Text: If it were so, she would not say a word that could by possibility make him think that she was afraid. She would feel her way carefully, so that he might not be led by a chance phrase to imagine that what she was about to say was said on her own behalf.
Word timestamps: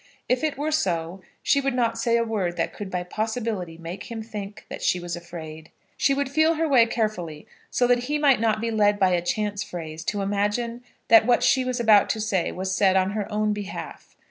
If 0.27 0.43
it 0.43 0.57
were 0.57 0.71
so, 0.71 1.21
she 1.43 1.61
would 1.61 1.75
not 1.75 1.95
say 1.95 2.17
a 2.17 2.23
word 2.23 2.57
that 2.57 2.73
could 2.73 2.89
by 2.89 3.03
possibility 3.03 3.77
make 3.77 4.05
him 4.05 4.23
think 4.23 4.65
that 4.67 4.81
she 4.81 4.99
was 4.99 5.15
afraid. 5.15 5.69
She 5.95 6.15
would 6.15 6.27
feel 6.27 6.55
her 6.55 6.67
way 6.67 6.87
carefully, 6.87 7.45
so 7.69 7.85
that 7.85 8.05
he 8.05 8.17
might 8.17 8.39
not 8.41 8.59
be 8.61 8.71
led 8.71 8.97
by 8.97 9.09
a 9.11 9.21
chance 9.21 9.61
phrase 9.61 10.03
to 10.05 10.23
imagine 10.23 10.83
that 11.09 11.27
what 11.27 11.43
she 11.43 11.63
was 11.63 11.79
about 11.79 12.09
to 12.09 12.19
say 12.19 12.51
was 12.51 12.75
said 12.75 12.95
on 12.95 13.11
her 13.11 13.31
own 13.31 13.53
behalf. 13.53 14.17